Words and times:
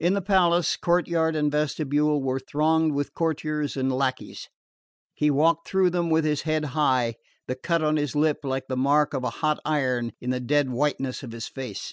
In 0.00 0.14
the 0.14 0.22
palace, 0.22 0.78
courtyard 0.78 1.36
and 1.36 1.52
vestibule 1.52 2.22
were 2.22 2.40
thronged 2.40 2.92
with 2.94 3.12
courtiers 3.12 3.76
and 3.76 3.92
lacqueys. 3.92 4.48
He 5.12 5.30
walked 5.30 5.68
through 5.68 5.90
them 5.90 6.08
with 6.08 6.24
his 6.24 6.40
head 6.48 6.64
high, 6.72 7.16
the 7.46 7.54
cut 7.54 7.84
on 7.84 7.98
his 7.98 8.16
lip 8.16 8.38
like 8.44 8.68
the 8.68 8.78
mark 8.78 9.12
of 9.12 9.24
a 9.24 9.28
hot 9.44 9.60
iron 9.66 10.12
in 10.22 10.30
the 10.30 10.40
dead 10.40 10.70
whiteness 10.70 11.22
of 11.22 11.32
his 11.32 11.48
face. 11.48 11.92